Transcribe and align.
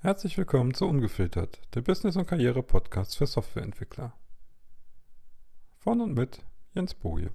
Herzlich 0.00 0.38
willkommen 0.38 0.74
zu 0.74 0.86
Ungefiltert, 0.86 1.60
der 1.74 1.80
Business- 1.80 2.14
und 2.14 2.28
Karriere-Podcast 2.28 3.16
für 3.16 3.26
Softwareentwickler. 3.26 4.16
Von 5.78 6.00
und 6.00 6.14
mit 6.14 6.44
Jens 6.72 6.94
Boje. 6.94 7.32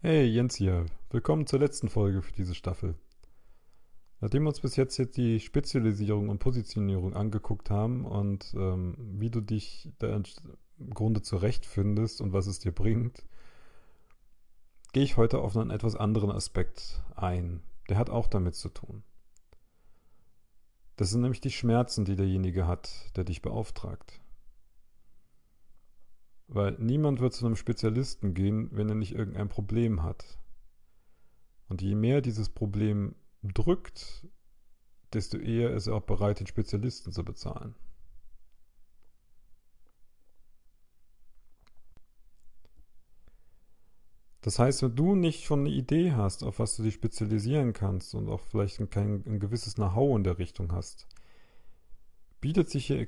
Hey, 0.00 0.26
Jens 0.26 0.56
hier. 0.56 0.84
Willkommen 1.08 1.46
zur 1.46 1.58
letzten 1.58 1.88
Folge 1.88 2.20
für 2.20 2.34
diese 2.34 2.54
Staffel. 2.54 2.96
Nachdem 4.20 4.42
wir 4.42 4.50
uns 4.50 4.60
bis 4.60 4.76
jetzt, 4.76 4.98
jetzt 4.98 5.16
die 5.16 5.40
Spezialisierung 5.40 6.28
und 6.28 6.38
Positionierung 6.38 7.14
angeguckt 7.14 7.70
haben 7.70 8.04
und 8.04 8.52
ähm, 8.54 8.94
wie 8.98 9.30
du 9.30 9.40
dich 9.40 9.90
da 10.00 10.14
im 10.14 10.90
Grunde 10.90 11.22
zurechtfindest 11.22 12.20
und 12.20 12.34
was 12.34 12.46
es 12.46 12.58
dir 12.58 12.72
bringt, 12.72 13.24
gehe 14.92 15.02
ich 15.02 15.16
heute 15.16 15.38
auf 15.38 15.56
einen 15.56 15.70
etwas 15.70 15.96
anderen 15.96 16.30
Aspekt 16.30 17.02
ein. 17.16 17.62
Der 17.88 17.96
hat 17.96 18.10
auch 18.10 18.26
damit 18.26 18.54
zu 18.54 18.68
tun. 18.68 19.02
Das 21.02 21.10
sind 21.10 21.22
nämlich 21.22 21.40
die 21.40 21.50
Schmerzen, 21.50 22.04
die 22.04 22.14
derjenige 22.14 22.68
hat, 22.68 23.10
der 23.16 23.24
dich 23.24 23.42
beauftragt. 23.42 24.20
Weil 26.46 26.76
niemand 26.78 27.18
wird 27.18 27.32
zu 27.32 27.44
einem 27.44 27.56
Spezialisten 27.56 28.34
gehen, 28.34 28.68
wenn 28.70 28.88
er 28.88 28.94
nicht 28.94 29.12
irgendein 29.12 29.48
Problem 29.48 30.04
hat. 30.04 30.38
Und 31.68 31.82
je 31.82 31.96
mehr 31.96 32.20
dieses 32.20 32.50
Problem 32.50 33.16
drückt, 33.42 34.28
desto 35.12 35.38
eher 35.38 35.74
ist 35.74 35.88
er 35.88 35.96
auch 35.96 36.02
bereit, 36.02 36.38
den 36.38 36.46
Spezialisten 36.46 37.10
zu 37.10 37.24
bezahlen. 37.24 37.74
Das 44.42 44.58
heißt, 44.58 44.82
wenn 44.82 44.96
du 44.96 45.14
nicht 45.14 45.44
schon 45.44 45.60
eine 45.60 45.70
Idee 45.70 46.12
hast, 46.12 46.42
auf 46.42 46.58
was 46.58 46.76
du 46.76 46.82
dich 46.82 46.94
spezialisieren 46.94 47.72
kannst 47.72 48.14
und 48.14 48.28
auch 48.28 48.40
vielleicht 48.40 48.80
ein, 48.80 48.90
kein, 48.90 49.22
ein 49.24 49.38
gewisses 49.38 49.76
Know-how 49.76 50.16
in 50.16 50.24
der 50.24 50.38
Richtung 50.38 50.72
hast, 50.72 51.06
bietet 52.40 52.68
sich 52.68 52.86
hier 52.86 53.06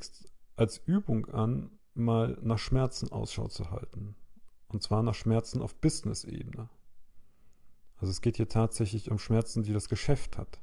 als 0.54 0.78
Übung 0.86 1.26
an, 1.26 1.70
mal 1.94 2.38
nach 2.42 2.58
Schmerzen 2.58 3.10
Ausschau 3.10 3.48
zu 3.48 3.70
halten. 3.70 4.14
Und 4.68 4.82
zwar 4.82 5.02
nach 5.02 5.14
Schmerzen 5.14 5.60
auf 5.60 5.74
Business-Ebene. 5.74 6.68
Also 7.96 8.10
es 8.10 8.20
geht 8.20 8.36
hier 8.36 8.48
tatsächlich 8.48 9.10
um 9.10 9.18
Schmerzen, 9.18 9.64
die 9.64 9.72
das 9.72 9.88
Geschäft 9.88 10.38
hat. 10.38 10.60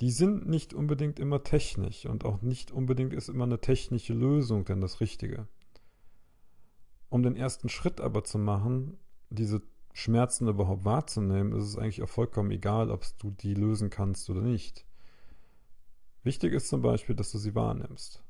Die 0.00 0.10
sind 0.10 0.48
nicht 0.48 0.72
unbedingt 0.72 1.18
immer 1.18 1.42
technisch 1.42 2.06
und 2.06 2.24
auch 2.24 2.40
nicht 2.40 2.70
unbedingt 2.70 3.12
ist 3.12 3.28
immer 3.28 3.44
eine 3.44 3.60
technische 3.60 4.14
Lösung 4.14 4.64
denn 4.64 4.80
das 4.80 5.00
Richtige. 5.00 5.46
Um 7.10 7.22
den 7.22 7.36
ersten 7.36 7.68
Schritt 7.68 8.00
aber 8.00 8.24
zu 8.24 8.38
machen, 8.38 8.98
diese 9.30 9.62
Schmerzen 9.92 10.48
überhaupt 10.48 10.84
wahrzunehmen, 10.84 11.52
ist 11.52 11.64
es 11.64 11.76
eigentlich 11.76 12.02
auch 12.02 12.08
vollkommen 12.08 12.50
egal, 12.50 12.90
ob 12.90 13.04
du 13.18 13.30
die 13.30 13.54
lösen 13.54 13.90
kannst 13.90 14.28
oder 14.30 14.42
nicht. 14.42 14.84
Wichtig 16.22 16.52
ist 16.52 16.68
zum 16.68 16.82
Beispiel, 16.82 17.16
dass 17.16 17.32
du 17.32 17.38
sie 17.38 17.54
wahrnimmst. 17.54 18.22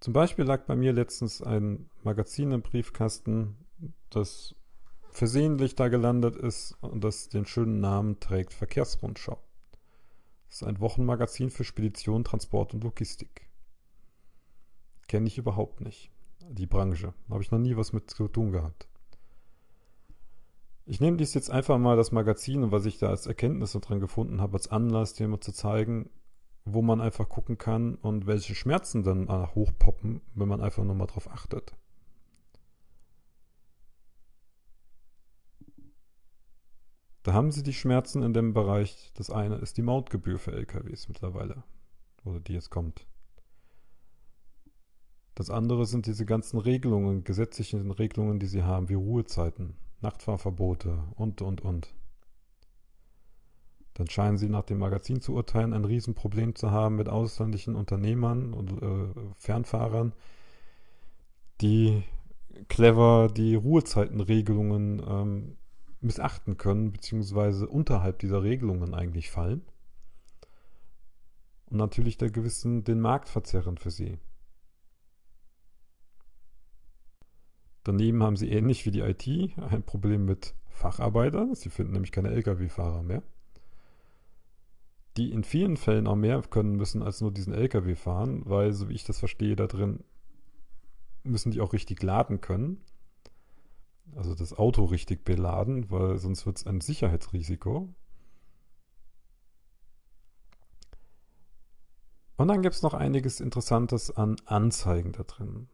Zum 0.00 0.12
Beispiel 0.12 0.44
lag 0.44 0.66
bei 0.66 0.76
mir 0.76 0.92
letztens 0.92 1.42
ein 1.42 1.90
Magazin 2.04 2.52
im 2.52 2.62
Briefkasten, 2.62 3.56
das 4.10 4.54
versehentlich 5.10 5.74
da 5.74 5.88
gelandet 5.88 6.36
ist 6.36 6.76
und 6.82 7.02
das 7.02 7.28
den 7.28 7.46
schönen 7.46 7.80
Namen 7.80 8.20
trägt 8.20 8.52
Verkehrsrundschau. 8.52 9.42
Das 10.48 10.62
ist 10.62 10.68
ein 10.68 10.78
Wochenmagazin 10.78 11.50
für 11.50 11.64
Spedition, 11.64 12.22
Transport 12.22 12.74
und 12.74 12.84
Logistik. 12.84 13.45
Kenne 15.08 15.28
ich 15.28 15.38
überhaupt 15.38 15.80
nicht. 15.80 16.10
Die 16.48 16.66
Branche. 16.66 17.14
Habe 17.30 17.42
ich 17.42 17.50
noch 17.50 17.58
nie 17.58 17.76
was 17.76 17.92
mit 17.92 18.10
zu 18.10 18.28
tun 18.28 18.52
gehabt. 18.52 18.88
Ich 20.84 21.00
nehme 21.00 21.16
dies 21.16 21.34
jetzt 21.34 21.50
einfach 21.50 21.78
mal 21.78 21.96
das 21.96 22.12
Magazin 22.12 22.62
und 22.62 22.70
was 22.70 22.86
ich 22.86 22.98
da 22.98 23.08
als 23.08 23.26
Erkenntnisse 23.26 23.80
dran 23.80 23.98
gefunden 23.98 24.40
habe, 24.40 24.54
als 24.54 24.68
Anlass, 24.68 25.14
dir 25.14 25.26
mal 25.26 25.40
zu 25.40 25.52
zeigen, 25.52 26.10
wo 26.64 26.80
man 26.80 27.00
einfach 27.00 27.28
gucken 27.28 27.58
kann 27.58 27.96
und 27.96 28.26
welche 28.26 28.54
Schmerzen 28.54 29.02
dann 29.02 29.28
hochpoppen, 29.54 30.20
wenn 30.34 30.48
man 30.48 30.60
einfach 30.60 30.84
nur 30.84 30.94
mal 30.94 31.06
drauf 31.06 31.28
achtet. 31.30 31.74
Da 37.24 37.32
haben 37.32 37.50
sie 37.50 37.64
die 37.64 37.72
Schmerzen 37.72 38.22
in 38.22 38.32
dem 38.32 38.54
Bereich. 38.54 39.10
Das 39.14 39.30
eine 39.30 39.56
ist 39.56 39.76
die 39.78 39.82
Mautgebühr 39.82 40.38
für 40.38 40.52
LKWs 40.52 41.08
mittlerweile. 41.08 41.64
Oder 42.24 42.38
die 42.38 42.52
jetzt 42.52 42.70
kommt. 42.70 43.04
Das 45.36 45.50
andere 45.50 45.84
sind 45.84 46.06
diese 46.06 46.24
ganzen 46.24 46.58
Regelungen, 46.58 47.22
gesetzlichen 47.22 47.90
Regelungen, 47.90 48.40
die 48.40 48.46
sie 48.46 48.62
haben, 48.62 48.88
wie 48.88 48.94
Ruhezeiten, 48.94 49.76
Nachtfahrverbote 50.00 50.98
und, 51.14 51.42
und, 51.42 51.60
und. 51.60 51.94
Dann 53.92 54.08
scheinen 54.08 54.38
sie 54.38 54.48
nach 54.48 54.62
dem 54.62 54.78
Magazin 54.78 55.20
zu 55.20 55.34
urteilen, 55.34 55.74
ein 55.74 55.84
Riesenproblem 55.84 56.54
zu 56.54 56.70
haben 56.70 56.96
mit 56.96 57.10
ausländischen 57.10 57.76
Unternehmern 57.76 58.54
und 58.54 58.82
äh, 58.82 59.12
Fernfahrern, 59.36 60.14
die 61.60 62.02
clever 62.68 63.28
die 63.28 63.56
Ruhezeitenregelungen 63.56 65.02
ähm, 65.06 65.56
missachten 66.00 66.56
können, 66.56 66.92
beziehungsweise 66.92 67.68
unterhalb 67.68 68.20
dieser 68.20 68.42
Regelungen 68.42 68.94
eigentlich 68.94 69.30
fallen. 69.30 69.66
Und 71.66 71.76
natürlich 71.76 72.16
der 72.16 72.30
gewissen 72.30 72.84
den 72.84 73.00
Markt 73.00 73.28
verzerren 73.28 73.76
für 73.76 73.90
sie. 73.90 74.18
Daneben 77.86 78.24
haben 78.24 78.34
sie 78.34 78.50
ähnlich 78.50 78.84
wie 78.84 78.90
die 78.90 79.02
IT 79.02 79.28
ein 79.70 79.84
Problem 79.84 80.24
mit 80.24 80.56
Facharbeitern. 80.70 81.54
Sie 81.54 81.70
finden 81.70 81.92
nämlich 81.92 82.10
keine 82.10 82.30
Lkw-Fahrer 82.30 83.04
mehr. 83.04 83.22
Die 85.16 85.30
in 85.30 85.44
vielen 85.44 85.76
Fällen 85.76 86.08
auch 86.08 86.16
mehr 86.16 86.42
können 86.42 86.74
müssen 86.74 87.04
als 87.04 87.20
nur 87.20 87.30
diesen 87.30 87.54
Lkw 87.54 87.94
fahren, 87.94 88.42
weil, 88.44 88.72
so 88.72 88.88
wie 88.88 88.94
ich 88.94 89.04
das 89.04 89.20
verstehe, 89.20 89.54
da 89.54 89.68
drin 89.68 90.02
müssen 91.22 91.52
die 91.52 91.60
auch 91.60 91.72
richtig 91.72 92.02
laden 92.02 92.40
können. 92.40 92.80
Also 94.16 94.34
das 94.34 94.52
Auto 94.52 94.86
richtig 94.86 95.24
beladen, 95.24 95.88
weil 95.88 96.18
sonst 96.18 96.44
wird 96.44 96.56
es 96.56 96.66
ein 96.66 96.80
Sicherheitsrisiko. 96.80 97.94
Und 102.36 102.48
dann 102.48 102.62
gibt 102.62 102.74
es 102.74 102.82
noch 102.82 102.94
einiges 102.94 103.38
Interessantes 103.38 104.10
an 104.10 104.34
Anzeigen 104.44 105.12
da 105.12 105.22
drin. 105.22 105.68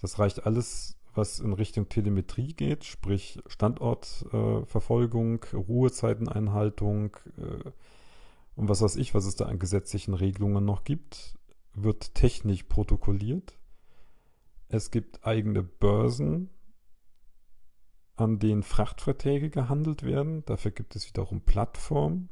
Das 0.00 0.18
reicht 0.18 0.46
alles 0.46 0.97
was 1.18 1.40
in 1.40 1.52
Richtung 1.52 1.88
Telemetrie 1.88 2.54
geht, 2.54 2.84
sprich 2.84 3.40
Standortverfolgung, 3.46 5.44
äh, 5.52 5.56
Ruhezeiteneinhaltung 5.56 7.16
äh, 7.36 7.70
und 8.54 8.68
was 8.68 8.80
weiß 8.80 8.96
ich, 8.96 9.14
was 9.14 9.26
es 9.26 9.36
da 9.36 9.46
an 9.46 9.58
gesetzlichen 9.58 10.14
Regelungen 10.14 10.64
noch 10.64 10.84
gibt, 10.84 11.36
wird 11.74 12.14
technisch 12.14 12.62
protokolliert. 12.64 13.58
Es 14.68 14.90
gibt 14.90 15.24
eigene 15.26 15.62
Börsen, 15.62 16.50
an 18.16 18.38
denen 18.38 18.62
Frachtverträge 18.62 19.50
gehandelt 19.50 20.02
werden. 20.02 20.44
Dafür 20.44 20.70
gibt 20.70 20.96
es 20.96 21.08
wiederum 21.08 21.40
Plattformen. 21.42 22.30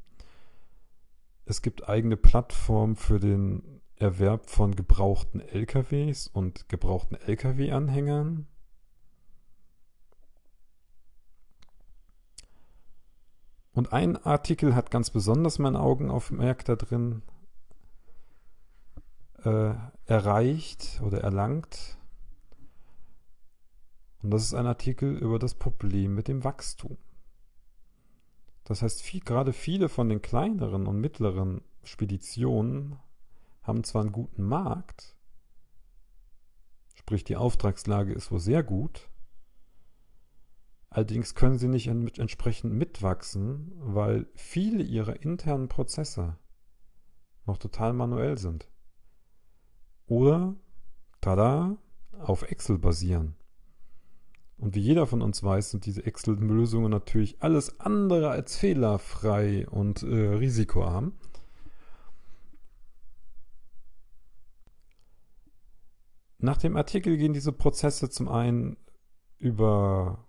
Es 1.45 1.63
gibt 1.63 1.89
eigene 1.89 2.17
Plattformen 2.17 2.97
für 2.97 3.21
den 3.21 3.81
Erwerb 3.95 4.51
von 4.51 4.75
gebrauchten 4.75 5.41
LKWs 5.41 6.29
und 6.29 6.69
gebrauchten 6.69 7.15
LKW-Anhängern. 7.15 8.47
Und 13.77 13.93
ein 13.93 14.17
Artikel 14.17 14.75
hat 14.75 14.91
ganz 14.91 15.11
besonders 15.11 15.59
meine 15.59 15.81
Augen 15.81 16.11
aufmerkt 16.11 16.71
da 16.71 16.77
drin 16.77 17.21
äh, 19.45 19.75
erreicht 20.07 21.03
oder 21.05 21.21
erlangt. 21.21 21.99
Und 24.23 24.31
das 24.31 24.45
ist 24.45 24.55
ein 24.55 24.67
Artikel 24.67 25.19
über 25.19 25.39
das 25.39 25.55
Problem 25.55 26.15
mit 26.15 26.27
dem 26.27 26.43
Wachstum. 26.43 26.97
Das 28.65 28.81
heißt, 28.81 29.03
viel, 29.03 29.21
gerade 29.21 29.53
viele 29.53 29.91
von 29.91 30.09
den 30.09 30.23
kleineren 30.23 30.87
und 30.87 30.99
mittleren 30.99 31.61
Speditionen 31.85 32.99
haben 33.63 33.85
zwar 33.85 34.01
einen 34.01 34.13
guten 34.13 34.45
Markt, 34.45 35.15
sprich 36.95 37.25
die 37.25 37.37
Auftragslage 37.37 38.15
ist 38.15 38.33
wohl 38.33 38.41
sehr 38.41 38.63
gut, 38.63 39.11
Allerdings 40.91 41.35
können 41.35 41.59
sie 41.59 41.69
nicht 41.69 41.89
entsprechend 41.89 42.73
mitwachsen, 42.73 43.73
weil 43.77 44.27
viele 44.35 44.83
ihrer 44.83 45.23
internen 45.23 45.69
Prozesse 45.69 46.39
noch 47.45 47.59
total 47.59 47.93
manuell 47.93 48.39
sind. 48.39 48.69
Oder, 50.07 50.57
tada, 51.21 51.77
auf 52.13 52.43
Excel 52.51 52.79
basieren. 52.79 53.37
Und 54.59 54.75
wie 54.75 54.81
jeder 54.81 55.07
von 55.07 55.21
uns 55.21 55.43
weiß, 55.43 55.71
sind 55.71 55.85
diese 55.85 56.07
Excel-Lösungen 56.07 56.91
natürlich 56.91 57.43
alles 57.43 57.79
andere 57.79 58.31
als 58.31 58.57
fehlerfrei 58.57 59.69
und 59.69 60.03
äh, 60.03 60.07
risikoarm. 60.07 61.13
Nach 66.39 66.57
dem 66.57 66.77
Artikel 66.77 67.17
gehen 67.17 67.35
diese 67.35 67.53
Prozesse 67.53 68.09
zum 68.09 68.29
einen 68.29 68.77
über 69.39 70.27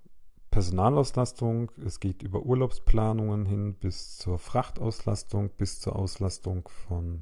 Personalauslastung, 0.57 1.71
es 1.85 1.99
geht 1.99 2.23
über 2.23 2.41
Urlaubsplanungen 2.41 3.45
hin 3.45 3.75
bis 3.75 4.17
zur 4.17 4.39
Frachtauslastung, 4.39 5.51
bis 5.51 5.79
zur 5.79 5.95
Auslastung 5.95 6.67
von 6.67 7.21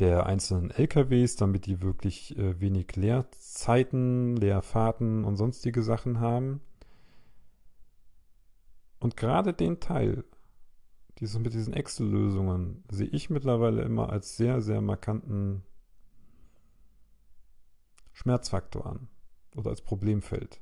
der 0.00 0.26
einzelnen 0.26 0.70
LKWs, 0.70 1.36
damit 1.36 1.64
die 1.64 1.80
wirklich 1.80 2.36
äh, 2.36 2.60
wenig 2.60 2.94
Leerzeiten, 2.94 4.36
Leerfahrten 4.36 5.24
und 5.24 5.36
sonstige 5.36 5.82
Sachen 5.82 6.20
haben. 6.20 6.60
Und 9.00 9.16
gerade 9.16 9.54
den 9.54 9.80
Teil, 9.80 10.22
dieses, 11.20 11.38
mit 11.38 11.54
diesen 11.54 11.72
Excel-Lösungen, 11.72 12.84
sehe 12.90 13.08
ich 13.08 13.30
mittlerweile 13.30 13.80
immer 13.80 14.10
als 14.10 14.36
sehr, 14.36 14.60
sehr 14.60 14.82
markanten 14.82 15.62
Schmerzfaktor 18.12 18.84
an 18.84 19.08
oder 19.54 19.70
als 19.70 19.80
Problemfeld. 19.80 20.60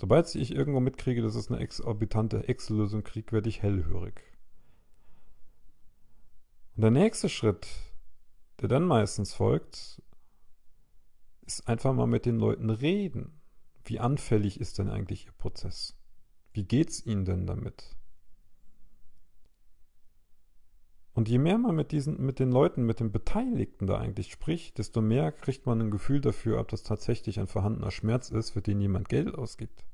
Sobald 0.00 0.34
ich 0.34 0.54
irgendwo 0.54 0.80
mitkriege, 0.80 1.22
dass 1.22 1.34
es 1.34 1.50
eine 1.50 1.60
exorbitante 1.60 2.48
Excel-Lösung 2.48 3.04
kriege, 3.04 3.32
werde 3.32 3.48
ich 3.48 3.62
hellhörig. 3.62 4.22
Und 6.76 6.82
der 6.82 6.90
nächste 6.90 7.28
Schritt, 7.28 7.68
der 8.60 8.68
dann 8.68 8.84
meistens 8.86 9.34
folgt, 9.34 10.02
ist 11.42 11.68
einfach 11.68 11.94
mal 11.94 12.06
mit 12.06 12.26
den 12.26 12.38
Leuten 12.38 12.70
reden. 12.70 13.40
Wie 13.84 14.00
anfällig 14.00 14.60
ist 14.60 14.78
denn 14.78 14.88
eigentlich 14.88 15.26
ihr 15.26 15.32
Prozess? 15.32 15.96
Wie 16.52 16.64
geht's 16.64 17.04
ihnen 17.04 17.24
denn 17.24 17.46
damit? 17.46 17.96
Und 21.14 21.28
je 21.28 21.38
mehr 21.38 21.58
man 21.58 21.76
mit 21.76 21.92
diesen, 21.92 22.20
mit 22.20 22.40
den 22.40 22.50
Leuten, 22.50 22.82
mit 22.82 22.98
den 22.98 23.12
Beteiligten 23.12 23.86
da 23.86 23.98
eigentlich 23.98 24.32
spricht, 24.32 24.78
desto 24.78 25.00
mehr 25.00 25.30
kriegt 25.30 25.64
man 25.64 25.80
ein 25.80 25.92
Gefühl 25.92 26.20
dafür, 26.20 26.58
ob 26.58 26.68
das 26.68 26.82
tatsächlich 26.82 27.38
ein 27.38 27.46
vorhandener 27.46 27.92
Schmerz 27.92 28.30
ist, 28.30 28.50
für 28.50 28.62
den 28.62 28.80
jemand 28.80 29.08
Geld 29.08 29.32
ausgibt. 29.32 29.84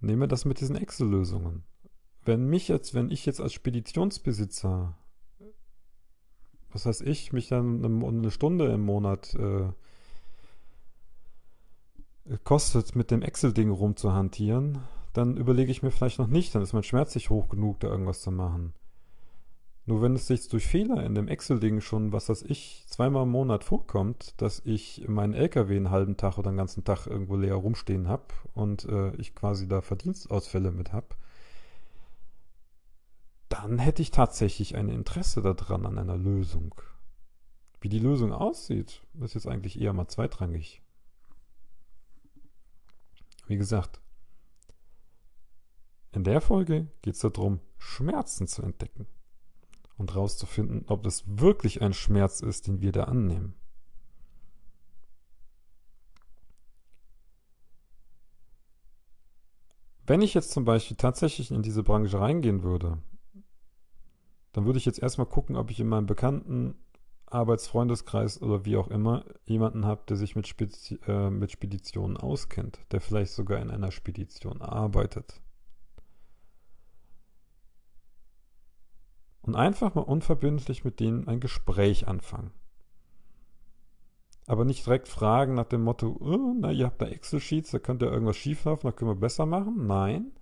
Nehmen 0.00 0.20
wir 0.20 0.28
das 0.28 0.44
mit 0.44 0.60
diesen 0.60 0.76
Excel-Lösungen. 0.76 1.64
Wenn 2.24 2.46
mich 2.46 2.68
jetzt, 2.68 2.94
wenn 2.94 3.10
ich 3.10 3.26
jetzt 3.26 3.40
als 3.40 3.52
Speditionsbesitzer, 3.52 4.96
was 6.70 6.86
heißt 6.86 7.02
ich, 7.02 7.32
mich 7.32 7.48
dann 7.48 7.84
eine 7.84 8.30
Stunde 8.30 8.72
im 8.72 8.82
Monat 8.82 9.34
äh, 9.34 9.72
kostet, 12.44 12.94
mit 12.96 13.10
dem 13.10 13.22
Excel-Ding 13.22 13.70
rumzuhantieren, 13.70 14.78
dann 15.12 15.36
überlege 15.36 15.70
ich 15.70 15.82
mir 15.82 15.90
vielleicht 15.90 16.18
noch 16.18 16.28
nicht, 16.28 16.54
dann 16.54 16.62
ist 16.62 16.72
mein 16.72 16.82
Schmerz 16.82 17.14
nicht 17.14 17.30
hoch 17.30 17.48
genug, 17.48 17.80
da 17.80 17.88
irgendwas 17.88 18.22
zu 18.22 18.30
machen. 18.30 18.72
Nur 19.84 20.00
wenn 20.00 20.14
es 20.14 20.28
sich 20.28 20.48
durch 20.48 20.66
Fehler 20.66 21.04
in 21.04 21.16
dem 21.16 21.26
Excel-Ding 21.26 21.80
schon, 21.80 22.12
was 22.12 22.26
das 22.26 22.42
ich, 22.42 22.84
zweimal 22.86 23.24
im 23.24 23.30
Monat 23.30 23.64
vorkommt, 23.64 24.40
dass 24.40 24.62
ich 24.64 25.04
meinen 25.08 25.34
LKW 25.34 25.76
einen 25.76 25.90
halben 25.90 26.16
Tag 26.16 26.38
oder 26.38 26.48
einen 26.48 26.56
ganzen 26.56 26.84
Tag 26.84 27.08
irgendwo 27.08 27.34
leer 27.34 27.56
rumstehen 27.56 28.06
habe 28.06 28.26
und 28.54 28.84
äh, 28.84 29.14
ich 29.16 29.34
quasi 29.34 29.66
da 29.66 29.80
Verdienstausfälle 29.80 30.70
mit 30.70 30.92
habe, 30.92 31.08
dann 33.48 33.78
hätte 33.78 34.02
ich 34.02 34.12
tatsächlich 34.12 34.76
ein 34.76 34.88
Interesse 34.88 35.42
daran 35.42 35.84
an 35.84 35.98
einer 35.98 36.16
Lösung. 36.16 36.74
Wie 37.80 37.88
die 37.88 37.98
Lösung 37.98 38.32
aussieht, 38.32 39.02
ist 39.20 39.34
jetzt 39.34 39.48
eigentlich 39.48 39.80
eher 39.80 39.92
mal 39.92 40.06
zweitrangig. 40.06 40.80
Wie 43.52 43.58
gesagt, 43.58 44.00
in 46.12 46.24
der 46.24 46.40
Folge 46.40 46.90
geht 47.02 47.16
es 47.16 47.20
darum, 47.20 47.60
Schmerzen 47.76 48.46
zu 48.46 48.62
entdecken 48.62 49.06
und 49.98 50.14
herauszufinden, 50.14 50.86
ob 50.86 51.02
das 51.02 51.24
wirklich 51.26 51.82
ein 51.82 51.92
Schmerz 51.92 52.40
ist, 52.40 52.66
den 52.66 52.80
wir 52.80 52.92
da 52.92 53.04
annehmen. 53.04 53.54
Wenn 60.06 60.22
ich 60.22 60.32
jetzt 60.32 60.52
zum 60.52 60.64
Beispiel 60.64 60.96
tatsächlich 60.96 61.50
in 61.50 61.60
diese 61.60 61.82
Branche 61.82 62.18
reingehen 62.18 62.62
würde, 62.62 63.02
dann 64.52 64.64
würde 64.64 64.78
ich 64.78 64.86
jetzt 64.86 65.02
erstmal 65.02 65.26
gucken, 65.26 65.56
ob 65.56 65.70
ich 65.70 65.78
in 65.78 65.88
meinem 65.88 66.06
bekannten 66.06 66.81
Arbeitsfreundeskreis 67.32 68.40
oder 68.42 68.64
wie 68.64 68.76
auch 68.76 68.88
immer 68.88 69.24
jemanden 69.44 69.86
habe, 69.86 70.02
der 70.08 70.16
sich 70.16 70.36
mit, 70.36 70.46
Spedi 70.46 70.98
äh, 71.06 71.30
mit 71.30 71.50
Speditionen 71.50 72.16
auskennt, 72.16 72.80
der 72.92 73.00
vielleicht 73.00 73.32
sogar 73.32 73.60
in 73.60 73.70
einer 73.70 73.90
Spedition 73.90 74.60
arbeitet. 74.60 75.42
und 79.42 79.56
einfach 79.56 79.94
mal 79.94 80.02
unverbindlich 80.02 80.84
mit 80.84 81.00
denen 81.00 81.28
ein 81.28 81.40
Gespräch 81.40 82.08
anfangen. 82.08 82.52
Aber 84.46 84.64
nicht 84.64 84.86
direkt 84.86 85.08
fragen 85.08 85.54
nach 85.54 85.66
dem 85.66 85.82
Motto, 85.82 86.16
oh, 86.18 86.54
na, 86.58 86.72
ihr 86.72 86.86
habt 86.86 87.00
da 87.00 87.06
Excel-Sheets, 87.06 87.70
da 87.70 87.78
könnte 87.78 88.06
ja 88.06 88.12
irgendwas 88.12 88.36
schieflaufen, 88.36 88.88
da 88.88 88.92
können 88.92 89.10
wir 89.10 89.20
besser 89.20 89.46
machen. 89.46 89.86
Nein, 89.86 90.32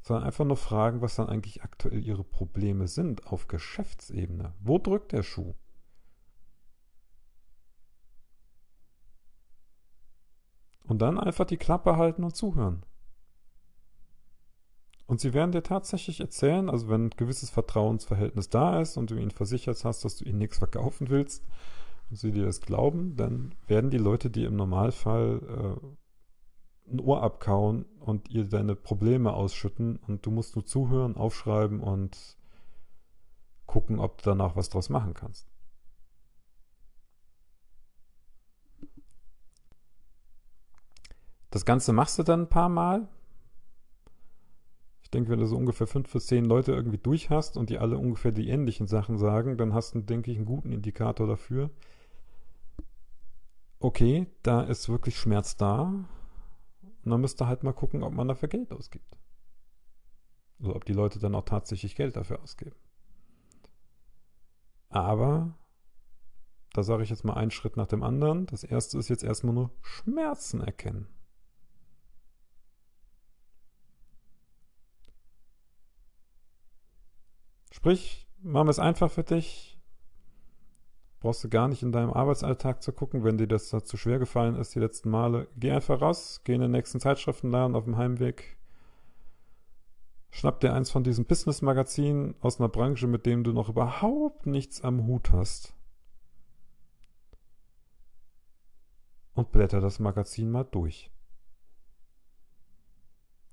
sondern 0.00 0.24
einfach 0.24 0.44
nur 0.44 0.56
fragen, 0.56 1.02
was 1.02 1.16
dann 1.16 1.28
eigentlich 1.28 1.62
aktuell 1.62 2.02
ihre 2.04 2.24
Probleme 2.24 2.88
sind 2.88 3.26
auf 3.26 3.48
Geschäftsebene. 3.48 4.54
Wo 4.60 4.78
drückt 4.78 5.12
der 5.12 5.22
Schuh? 5.22 5.54
Und 10.86 11.00
dann 11.00 11.18
einfach 11.18 11.46
die 11.46 11.56
Klappe 11.56 11.96
halten 11.96 12.24
und 12.24 12.36
zuhören. 12.36 12.84
Und 15.06 15.20
sie 15.20 15.34
werden 15.34 15.52
dir 15.52 15.62
tatsächlich 15.62 16.20
erzählen, 16.20 16.70
also 16.70 16.88
wenn 16.88 17.06
ein 17.06 17.10
gewisses 17.10 17.50
Vertrauensverhältnis 17.50 18.48
da 18.48 18.80
ist 18.80 18.96
und 18.96 19.10
du 19.10 19.16
ihnen 19.16 19.30
versichert 19.30 19.84
hast, 19.84 20.04
dass 20.04 20.16
du 20.16 20.24
ihnen 20.24 20.38
nichts 20.38 20.58
verkaufen 20.58 21.10
willst 21.10 21.44
und 22.10 22.16
sie 22.16 22.32
dir 22.32 22.46
das 22.46 22.62
glauben, 22.62 23.16
dann 23.16 23.54
werden 23.66 23.90
die 23.90 23.98
Leute 23.98 24.30
dir 24.30 24.48
im 24.48 24.56
Normalfall 24.56 25.40
äh, 25.46 26.90
ein 26.90 27.00
Ohr 27.00 27.22
abkauen 27.22 27.84
und 28.00 28.30
ihr 28.30 28.44
deine 28.44 28.74
Probleme 28.74 29.32
ausschütten 29.34 29.96
und 29.96 30.24
du 30.24 30.30
musst 30.30 30.56
nur 30.56 30.64
zuhören, 30.64 31.16
aufschreiben 31.16 31.80
und 31.80 32.38
gucken, 33.66 33.98
ob 33.98 34.18
du 34.18 34.30
danach 34.30 34.56
was 34.56 34.70
draus 34.70 34.88
machen 34.88 35.14
kannst. 35.14 35.53
Das 41.54 41.64
Ganze 41.64 41.92
machst 41.92 42.18
du 42.18 42.24
dann 42.24 42.42
ein 42.42 42.48
paar 42.48 42.68
Mal, 42.68 43.08
denke, 45.14 45.30
wenn 45.30 45.38
du 45.38 45.46
so 45.46 45.56
ungefähr 45.56 45.86
fünf 45.86 46.12
bis 46.12 46.26
zehn 46.26 46.44
Leute 46.44 46.72
irgendwie 46.72 46.98
durch 46.98 47.30
hast 47.30 47.56
und 47.56 47.70
die 47.70 47.78
alle 47.78 47.96
ungefähr 47.96 48.32
die 48.32 48.48
ähnlichen 48.48 48.86
Sachen 48.86 49.16
sagen, 49.16 49.56
dann 49.56 49.72
hast 49.72 49.94
du, 49.94 50.00
denke 50.00 50.30
ich, 50.30 50.36
einen 50.36 50.46
guten 50.46 50.72
Indikator 50.72 51.26
dafür. 51.26 51.70
Okay, 53.78 54.26
da 54.42 54.62
ist 54.62 54.88
wirklich 54.88 55.16
Schmerz 55.16 55.56
da. 55.56 55.82
Und 55.82 57.10
dann 57.10 57.20
müsst 57.20 57.40
ihr 57.40 57.46
halt 57.46 57.62
mal 57.62 57.72
gucken, 57.72 58.02
ob 58.02 58.12
man 58.12 58.28
dafür 58.28 58.48
Geld 58.48 58.72
ausgibt. 58.72 59.16
Also 60.58 60.74
ob 60.74 60.84
die 60.84 60.92
Leute 60.92 61.18
dann 61.18 61.34
auch 61.34 61.44
tatsächlich 61.44 61.94
Geld 61.94 62.16
dafür 62.16 62.42
ausgeben. 62.42 62.76
Aber 64.88 65.54
da 66.72 66.82
sage 66.82 67.02
ich 67.02 67.10
jetzt 67.10 67.24
mal 67.24 67.34
einen 67.34 67.50
Schritt 67.50 67.76
nach 67.76 67.86
dem 67.86 68.02
anderen. 68.02 68.46
Das 68.46 68.64
erste 68.64 68.98
ist 68.98 69.08
jetzt 69.08 69.22
erstmal 69.22 69.54
nur 69.54 69.70
Schmerzen 69.82 70.60
erkennen. 70.60 71.13
Sprich, 77.84 78.26
machen 78.40 78.66
wir 78.66 78.70
es 78.70 78.78
einfach 78.78 79.10
für 79.10 79.24
dich. 79.24 79.78
Brauchst 81.20 81.44
du 81.44 81.50
gar 81.50 81.68
nicht 81.68 81.82
in 81.82 81.92
deinem 81.92 82.14
Arbeitsalltag 82.14 82.82
zu 82.82 82.94
gucken, 82.94 83.24
wenn 83.24 83.36
dir 83.36 83.46
das 83.46 83.68
zu 83.68 83.96
schwer 83.98 84.18
gefallen 84.18 84.56
ist 84.56 84.74
die 84.74 84.78
letzten 84.78 85.10
Male. 85.10 85.48
Geh 85.58 85.70
einfach 85.70 86.00
raus, 86.00 86.40
geh 86.44 86.54
in 86.54 86.62
den 86.62 86.70
nächsten 86.70 86.98
Zeitschriftenladen 86.98 87.76
auf 87.76 87.84
dem 87.84 87.98
Heimweg. 87.98 88.56
Schnapp 90.30 90.60
dir 90.60 90.72
eins 90.72 90.90
von 90.90 91.04
diesen 91.04 91.26
Business-Magazinen 91.26 92.36
aus 92.40 92.58
einer 92.58 92.70
Branche, 92.70 93.06
mit 93.06 93.26
dem 93.26 93.44
du 93.44 93.52
noch 93.52 93.68
überhaupt 93.68 94.46
nichts 94.46 94.80
am 94.80 95.04
Hut 95.06 95.30
hast. 95.30 95.74
Und 99.34 99.52
blätter 99.52 99.82
das 99.82 99.98
Magazin 99.98 100.50
mal 100.50 100.64
durch. 100.64 101.10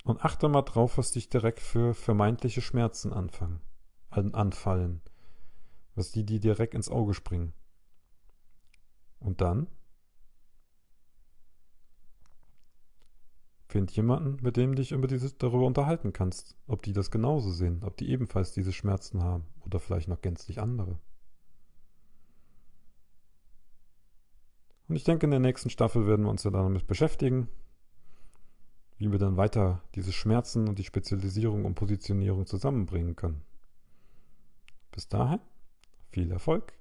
Und 0.05 0.23
achte 0.23 0.47
mal 0.47 0.61
drauf, 0.61 0.97
was 0.97 1.11
dich 1.11 1.27
direkt 1.27 1.59
für 1.59 1.93
vermeintliche 1.93 2.61
Schmerzen 2.61 3.11
anfangen 3.11 3.59
anfallen. 4.11 5.01
Was 5.95 6.11
die, 6.11 6.25
die 6.25 6.39
direkt 6.39 6.73
ins 6.73 6.89
Auge 6.89 7.13
springen. 7.13 7.53
Und 9.19 9.41
dann? 9.41 9.67
Find 13.67 13.91
jemanden, 13.91 14.37
mit 14.43 14.57
dem 14.57 14.75
dich 14.75 14.91
über 14.91 15.07
dieses, 15.07 15.37
darüber 15.37 15.65
unterhalten 15.65 16.11
kannst, 16.11 16.57
ob 16.67 16.81
die 16.81 16.91
das 16.91 17.09
genauso 17.09 17.51
sehen, 17.51 17.83
ob 17.83 17.95
die 17.95 18.09
ebenfalls 18.09 18.51
diese 18.51 18.73
Schmerzen 18.73 19.23
haben 19.23 19.45
oder 19.65 19.79
vielleicht 19.79 20.09
noch 20.09 20.21
gänzlich 20.21 20.59
andere. 20.59 20.99
Und 24.89 24.97
ich 24.97 25.05
denke, 25.05 25.25
in 25.25 25.31
der 25.31 25.39
nächsten 25.39 25.69
Staffel 25.69 26.05
werden 26.05 26.25
wir 26.25 26.29
uns 26.29 26.43
ja 26.43 26.51
damit 26.51 26.85
beschäftigen, 26.85 27.47
wie 28.97 29.09
wir 29.09 29.19
dann 29.19 29.37
weiter 29.37 29.81
diese 29.95 30.11
Schmerzen 30.11 30.67
und 30.67 30.77
die 30.79 30.83
Spezialisierung 30.83 31.63
und 31.63 31.75
Positionierung 31.75 32.45
zusammenbringen 32.45 33.15
können. 33.15 33.41
Bis 34.91 35.07
dahin, 35.07 35.39
viel 36.11 36.31
Erfolg 36.31 36.73